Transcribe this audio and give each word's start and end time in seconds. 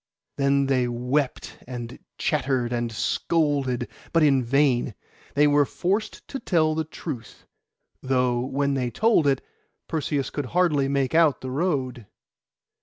Then 0.37 0.65
they 0.65 0.87
wept, 0.87 1.59
and 1.67 1.99
chattered, 2.17 2.73
and 2.73 2.91
scolded; 2.91 3.87
but 4.11 4.23
in 4.23 4.43
vain. 4.43 4.95
They 5.35 5.45
were 5.45 5.63
forced 5.63 6.27
to 6.29 6.39
tell 6.39 6.73
the 6.73 6.85
truth, 6.85 7.45
though, 8.01 8.39
when 8.39 8.73
they 8.73 8.89
told 8.89 9.27
it, 9.27 9.45
Perseus 9.87 10.31
could 10.31 10.47
hardly 10.57 10.87
make 10.87 11.13
out 11.13 11.41
the 11.41 11.51
road. 11.51 12.07